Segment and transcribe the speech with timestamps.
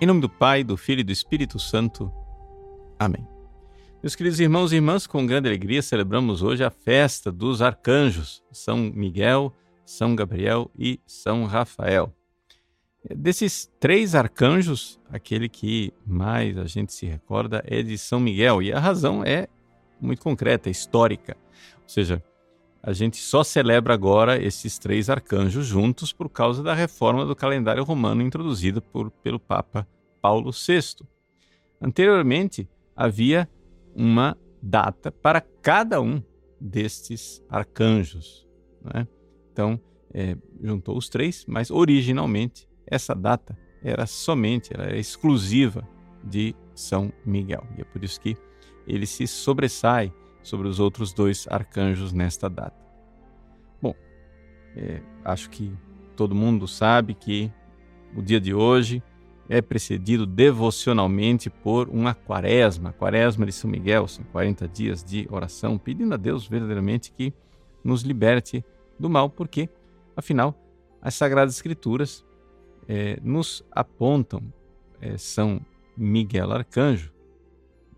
[0.00, 2.12] Em nome do Pai, do Filho e do Espírito Santo.
[2.98, 3.26] Amém.
[4.02, 8.76] Meus queridos irmãos e irmãs, com grande alegria celebramos hoje a festa dos arcanjos, São
[8.76, 9.54] Miguel,
[9.86, 12.12] São Gabriel e São Rafael.
[13.16, 18.72] Desses três arcanjos, aquele que mais a gente se recorda é de São Miguel, e
[18.72, 19.46] a razão é
[20.00, 21.36] muito concreta, é histórica.
[21.82, 22.22] Ou seja,
[22.86, 27.82] a gente só celebra agora esses três arcanjos juntos por causa da reforma do calendário
[27.82, 29.88] romano introduzida por, pelo Papa
[30.20, 31.02] Paulo VI.
[31.80, 33.48] Anteriormente, havia
[33.96, 36.22] uma data para cada um
[36.60, 38.46] destes arcanjos.
[38.82, 39.08] Né?
[39.50, 39.80] Então,
[40.12, 45.88] é, juntou os três, mas originalmente essa data era somente, era exclusiva
[46.22, 47.66] de São Miguel.
[47.78, 48.36] E é por isso que
[48.86, 50.12] ele se sobressai
[50.44, 52.76] sobre os outros dois arcanjos nesta data.
[53.82, 53.94] Bom,
[54.76, 55.72] é, acho que
[56.14, 57.50] todo mundo sabe que
[58.14, 59.02] o dia de hoje
[59.48, 65.76] é precedido devocionalmente por uma quaresma, quaresma de São Miguel, são 40 dias de oração,
[65.76, 67.32] pedindo a Deus verdadeiramente que
[67.82, 68.64] nos liberte
[68.98, 69.68] do mal, porque,
[70.16, 70.54] afinal,
[71.02, 72.24] as Sagradas Escrituras
[72.88, 74.40] é, nos apontam
[75.00, 75.60] é, São
[75.96, 77.12] Miguel Arcanjo,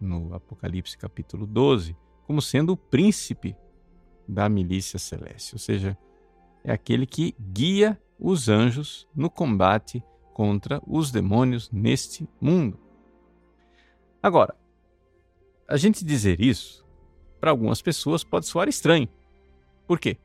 [0.00, 3.56] no Apocalipse capítulo 12, como sendo o príncipe
[4.26, 5.96] da milícia celeste, ou seja,
[6.62, 12.78] é aquele que guia os anjos no combate contra os demônios neste mundo.
[14.22, 14.56] Agora,
[15.68, 16.84] a gente dizer isso
[17.40, 19.08] para algumas pessoas pode soar estranho.
[19.86, 20.16] Por quê?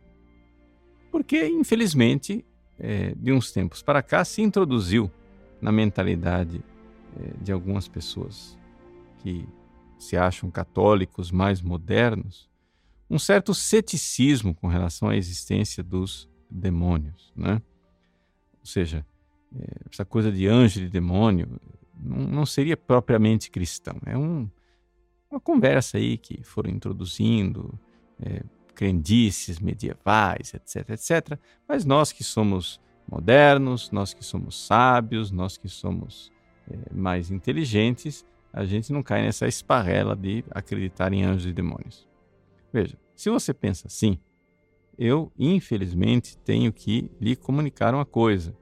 [1.11, 2.45] Porque, infelizmente,
[2.79, 5.11] é, de uns tempos para cá se introduziu
[5.61, 6.63] na mentalidade
[7.19, 8.57] é, de algumas pessoas
[9.17, 9.45] que
[9.99, 12.49] se acham católicos mais modernos
[13.09, 17.61] um certo ceticismo com relação à existência dos demônios, né?
[18.59, 19.05] Ou seja,
[19.57, 21.59] é, essa coisa de anjo e de demônio
[21.99, 23.99] não, não seria propriamente cristão.
[24.05, 24.47] É um,
[25.31, 27.79] uma conversa aí que foram introduzindo
[28.21, 28.43] é,
[28.75, 31.39] crendices medievais, etc, etc.
[31.67, 32.79] Mas nós que somos
[33.09, 36.31] modernos, nós que somos sábios, nós que somos
[36.69, 42.07] é, mais inteligentes, a gente não cai nessa esparrela de acreditar em anjos e demônios.
[42.71, 44.19] Veja, se você pensa assim,
[44.97, 48.55] eu infelizmente tenho que lhe comunicar uma coisa.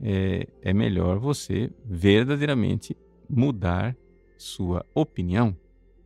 [0.00, 2.96] É, é melhor você verdadeiramente
[3.28, 3.96] mudar
[4.36, 5.56] sua opinião,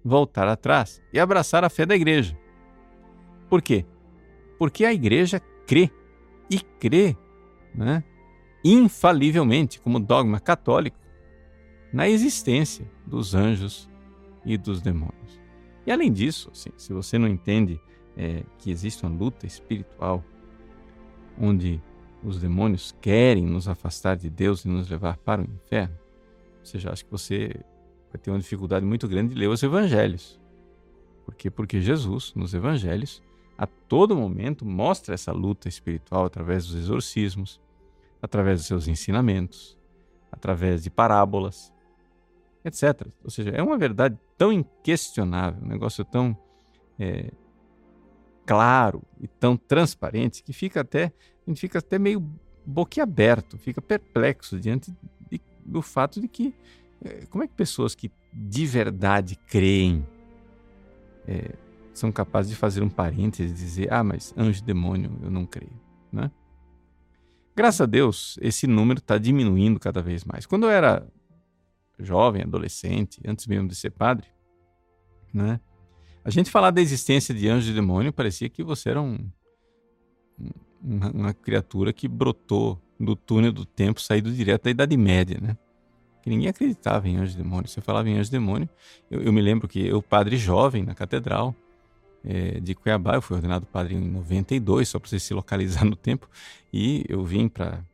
[0.03, 2.37] voltar atrás e abraçar a fé da igreja.
[3.49, 3.85] Por quê?
[4.59, 5.91] Porque a igreja crê
[6.51, 7.17] e crê
[7.75, 8.03] né,
[8.65, 10.99] infalivelmente, como dogma católico,
[11.93, 13.89] na existência dos anjos
[14.45, 15.41] e dos demônios.
[15.87, 17.81] E além disso, assim, se você não entende
[18.17, 20.25] é, que existe uma luta espiritual
[21.39, 21.83] onde
[22.23, 25.97] os demônios querem nos afastar de Deus e nos levar para o inferno,
[26.63, 27.53] você já acha que você
[28.11, 30.41] vai ter uma dificuldade muito grande de ler os evangelhos.
[31.25, 31.51] Por quê?
[31.51, 33.23] Porque Jesus, nos evangelhos,
[33.57, 37.61] a todo momento mostra essa luta espiritual através dos exorcismos,
[38.21, 39.77] através dos seus ensinamentos,
[40.31, 41.72] através de parábolas,
[42.65, 43.07] etc.
[43.25, 46.37] Ou seja, é uma verdade tão inquestionável, um negócio tão
[46.99, 47.31] é,
[48.47, 51.13] claro e tão transparente que fica até,
[51.47, 52.21] a gente fica até meio
[52.65, 54.93] boquiaberto, fica perplexo diante
[55.31, 56.55] de, do fato de que
[57.05, 60.07] é, como é que pessoas que de verdade creem
[61.27, 61.55] é,
[61.93, 65.79] são capazes de fazer um parêntese e dizer, ah, mas anjo demônio eu não creio,
[66.11, 66.31] né?
[67.55, 70.47] Graças a Deus, esse número está diminuindo cada vez mais.
[70.47, 71.07] Quando eu era
[72.05, 74.27] jovem, adolescente, antes mesmo de ser padre,
[75.33, 75.61] né?
[76.25, 79.19] A gente falar da existência de anjo e demônio parecia que você era um,
[80.81, 85.57] uma, uma, criatura que brotou do túnel do tempo, saído direto da Idade Média, né?
[86.23, 87.69] Que ninguém acreditava em anjo e demônio.
[87.69, 88.69] Você falava em anjo e demônio.
[89.11, 91.53] Eu, eu me lembro que eu, padre jovem, na catedral,
[92.25, 93.17] é, de Cuiabá.
[93.17, 96.31] Eu fui ordenado padre em 92, só para você se localizar no tempo.
[96.73, 97.85] E eu vim para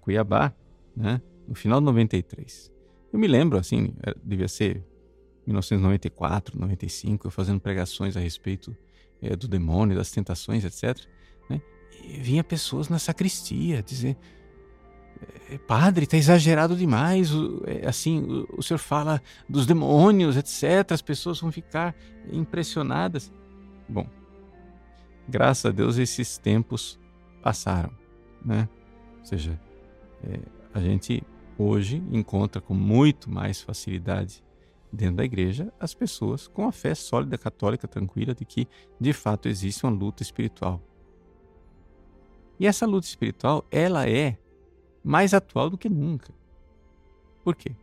[0.00, 0.52] Cuiabá
[0.96, 2.70] né, no final de 93.
[3.12, 4.84] Eu me lembro, assim, é, devia ser
[5.46, 8.76] 1994, 95, eu fazendo pregações a respeito
[9.20, 11.04] é, do demônio, das tentações, etc.
[11.48, 11.60] Né,
[12.04, 14.16] e vinha pessoas na sacristia dizer
[15.50, 17.30] é, padre, está exagerado demais.
[17.86, 20.92] Assim, o, o senhor fala dos demônios, etc.
[20.92, 21.94] As pessoas vão ficar
[22.30, 23.32] impressionadas.
[23.88, 24.06] Bom,
[25.28, 26.98] graças a Deus esses tempos
[27.42, 27.92] passaram,
[28.44, 28.68] né?
[29.18, 29.60] Ou seja,
[30.24, 30.38] é,
[30.72, 31.22] a gente
[31.60, 34.42] hoje encontra com muito mais facilidade
[34.90, 38.66] dentro da igreja as pessoas com a fé sólida, católica, tranquila de que
[38.98, 40.80] de fato existe uma luta espiritual.
[42.58, 44.38] E essa luta espiritual, ela é
[45.04, 46.32] mais atual do que nunca.
[47.44, 47.74] Por quê?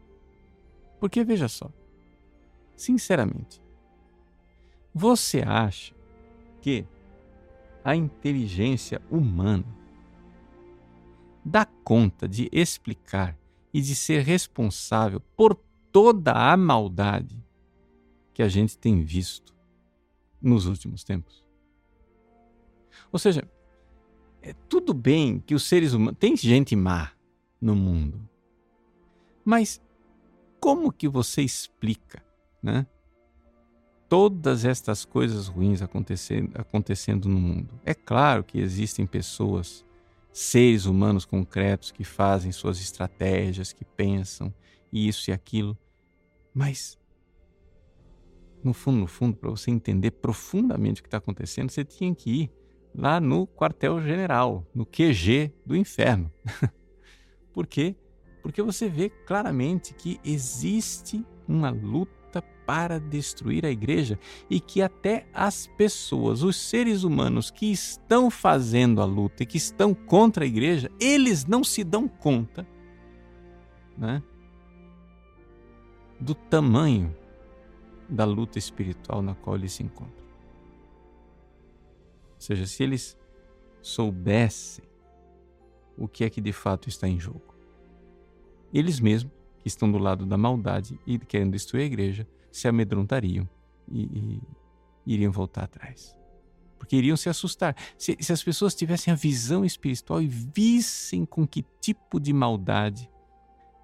[0.99, 1.69] Porque veja só,
[2.75, 3.61] sinceramente,
[4.93, 5.95] você acha
[6.61, 6.85] que
[7.83, 9.65] a inteligência humana
[11.45, 13.37] dá conta de explicar
[13.77, 15.53] e de ser responsável por
[15.91, 17.39] toda a maldade
[18.33, 19.53] que a gente tem visto
[20.41, 21.45] nos últimos tempos?
[23.11, 23.47] Ou seja,
[24.41, 26.17] é tudo bem que os seres humanos.
[26.19, 27.11] Tem gente má
[27.61, 28.27] no mundo.
[29.45, 29.79] Mas
[30.59, 32.25] como que você explica,
[32.63, 32.87] né?
[34.09, 37.79] Todas estas coisas ruins acontecendo, acontecendo no mundo.
[37.85, 39.85] É claro que existem pessoas,
[40.37, 44.53] seres humanos concretos que fazem suas estratégias, que pensam
[44.93, 45.75] isso e aquilo,
[46.53, 46.95] mas
[48.63, 52.43] no fundo, no fundo, para você entender profundamente o que está acontecendo, você tinha que
[52.43, 52.51] ir
[52.93, 56.31] lá no quartel-general, no QG do inferno.
[57.51, 57.95] Por quê?
[58.43, 62.16] Porque você vê claramente que existe uma luta
[62.65, 64.19] para destruir a igreja
[64.49, 69.57] e que até as pessoas, os seres humanos que estão fazendo a luta e que
[69.57, 72.67] estão contra a igreja, eles não se dão conta
[73.97, 74.21] né,
[76.19, 77.15] do tamanho
[78.09, 80.25] da luta espiritual na qual eles se encontram.
[82.35, 83.17] Ou seja, se eles
[83.81, 84.85] soubessem
[85.97, 87.55] o que é que de fato está em jogo,
[88.73, 89.33] eles mesmos,
[89.67, 93.47] estão do lado da maldade e querendo destruir a igreja, se amedrontariam
[93.87, 94.41] e, e
[95.05, 96.17] iriam voltar atrás.
[96.77, 97.75] Porque iriam se assustar.
[97.97, 103.09] Se, se as pessoas tivessem a visão espiritual e vissem com que tipo de maldade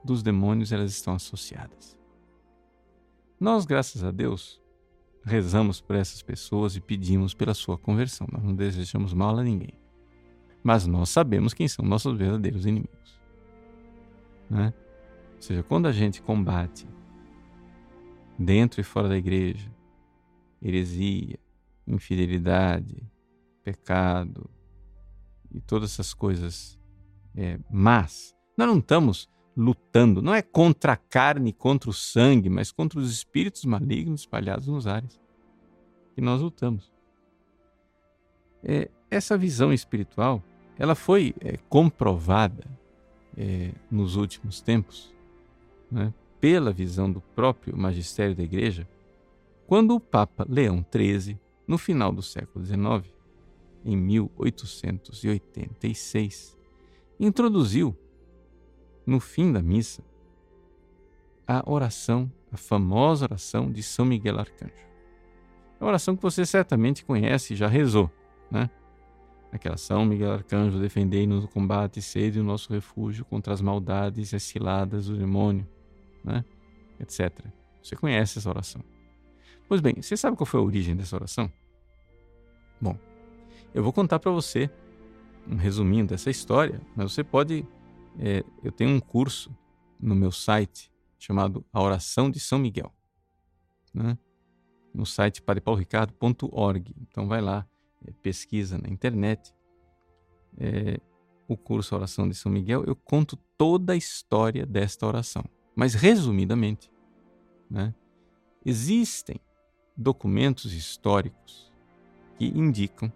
[0.03, 1.97] dos demônios elas estão associadas.
[3.39, 4.62] Nós, graças a Deus,
[5.24, 8.27] rezamos por essas pessoas e pedimos pela sua conversão.
[8.31, 9.74] Nós não desejamos mal a ninguém.
[10.63, 13.19] Mas nós sabemos quem são nossos verdadeiros inimigos.
[14.50, 14.74] Né?
[15.44, 16.88] Ou seja, quando a gente combate
[18.40, 19.69] dentro e fora da igreja
[20.62, 21.38] heresia,
[21.86, 23.04] infidelidade,
[23.62, 24.50] pecado
[25.51, 26.80] e todas essas coisas
[27.36, 32.72] é, más, nós não estamos lutando, não é contra a carne, contra o sangue, mas
[32.72, 35.19] contra os espíritos malignos espalhados nos ares
[36.16, 36.89] que nós lutamos.
[38.63, 40.42] É, essa visão espiritual,
[40.80, 42.66] ela foi é, comprovada
[43.36, 45.13] é, nos últimos tempos,
[45.94, 48.88] né, pela visão do próprio magistério da Igreja,
[49.68, 53.06] quando o Papa Leão XIII, no final do século XIX,
[53.86, 56.57] em 1886,
[57.19, 57.95] introduziu
[59.06, 60.01] no fim da missa,
[61.48, 64.74] a oração, a famosa oração de São Miguel Arcanjo.
[65.80, 68.10] É uma oração que você certamente conhece e já rezou,
[68.50, 68.69] né?
[69.51, 74.36] Aquela São Miguel Arcanjo, defendei-nos no combate, sede o nosso refúgio contra as maldades e
[74.36, 75.68] as ciladas do demônio,
[76.24, 76.44] né?
[77.00, 77.31] Etc.
[77.81, 78.81] Você conhece essa oração.
[79.68, 81.52] Pois bem, você sabe qual foi a origem dessa oração?
[82.80, 82.98] Bom,
[83.74, 84.70] eu vou contar para você
[85.48, 87.66] um resuminho dessa história, mas você pode
[88.20, 89.56] é, eu tenho um curso
[90.00, 92.94] no meu site chamado A Oração de São Miguel,
[93.94, 94.18] né?
[94.94, 96.96] no site padrepaulricardo.org.
[97.02, 97.68] Então vai lá,
[98.06, 99.54] é, pesquisa na internet
[100.58, 101.00] é,
[101.48, 102.84] o curso Oração de São Miguel.
[102.86, 105.44] Eu conto toda a história desta oração,
[105.75, 106.92] mas resumidamente,
[107.70, 107.94] né?
[108.65, 109.39] existem
[109.96, 111.72] documentos históricos
[112.38, 113.12] que indicam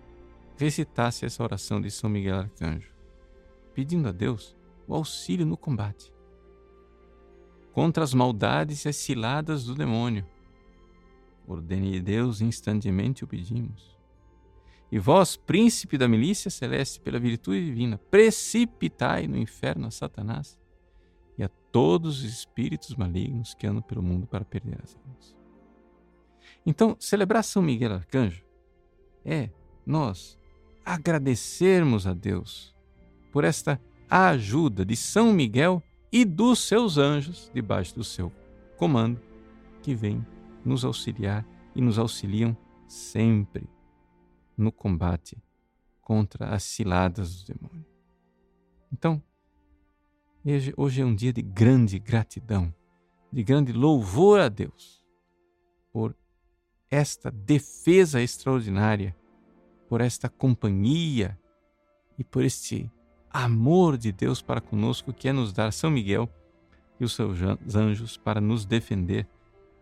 [0.56, 2.92] recitasse essa oração de São Miguel Arcanjo,
[3.74, 4.56] pedindo a Deus
[4.88, 6.14] o auxílio no combate
[7.72, 10.26] contra as maldades e as ciladas do demônio.
[11.48, 13.98] Ordene Deus, instantemente o pedimos.
[14.92, 20.60] E vós, príncipe da milícia celeste, pela virtude divina, precipitai no inferno a Satanás
[21.38, 25.36] e a todos os espíritos malignos que andam pelo mundo para perder as almas.
[26.66, 28.44] Então, celebrar São Miguel Arcanjo
[29.24, 29.50] é
[29.86, 30.38] nós
[30.86, 32.76] agradecermos a Deus
[33.32, 38.32] por esta ajuda de São Miguel e dos seus anjos debaixo do seu
[38.78, 39.22] comando
[39.82, 40.26] que vem
[40.66, 42.56] nos auxiliar e nos auxiliam
[42.88, 43.70] sempre
[44.58, 45.42] no combate
[46.02, 47.86] contra as ciladas do demônio.
[48.92, 49.24] Então,
[50.76, 52.74] hoje é um dia de grande gratidão,
[53.32, 55.02] de grande louvor a Deus
[55.94, 56.16] por
[56.90, 59.16] esta defesa extraordinária,
[59.88, 61.40] por esta companhia
[62.18, 62.92] e por este
[63.34, 66.30] amor de Deus para conosco que é nos dar São Miguel
[67.00, 67.40] e os seus
[67.76, 69.28] anjos para nos defender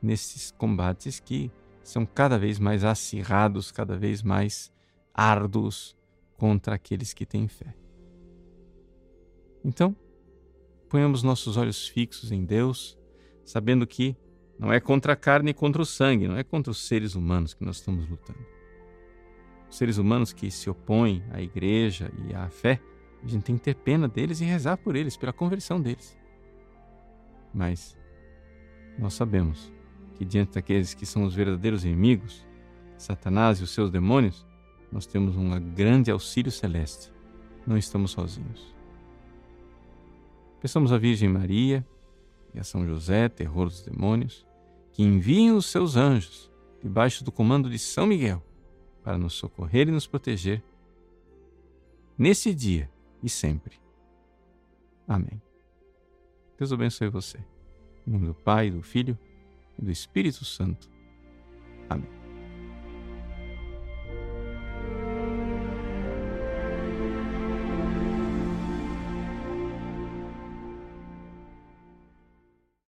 [0.01, 1.51] nesses combates que
[1.83, 4.71] são cada vez mais acirrados, cada vez mais
[5.13, 5.97] árduos
[6.37, 7.75] contra aqueles que têm fé.
[9.63, 9.95] Então,
[10.87, 12.97] ponhamos nossos olhos fixos em Deus,
[13.43, 14.15] sabendo que
[14.57, 17.53] não é contra a carne e contra o sangue, não é contra os seres humanos
[17.53, 18.45] que nós estamos lutando.
[19.69, 22.81] Os seres humanos que se opõem à igreja e à fé,
[23.23, 26.17] a gente tem que ter pena deles e rezar por eles, pela conversão deles.
[27.53, 27.97] Mas
[28.97, 29.71] nós sabemos
[30.15, 32.45] que diante daqueles que são os verdadeiros inimigos,
[32.97, 34.45] Satanás e os seus demônios,
[34.91, 37.11] nós temos um grande auxílio celeste.
[37.65, 38.75] Não estamos sozinhos.
[40.61, 41.85] Peçamos à Virgem Maria
[42.53, 44.45] e a São José, terror dos demônios,
[44.91, 48.43] que enviem os seus anjos debaixo do comando de São Miguel
[49.03, 50.63] para nos socorrer e nos proteger
[52.17, 52.89] nesse dia
[53.23, 53.79] e sempre.
[55.07, 55.41] Amém.
[56.57, 57.39] Deus abençoe você.
[58.05, 59.17] Em nome do Pai, do Filho
[59.77, 60.89] e do Espírito Santo.
[61.89, 62.18] Amém.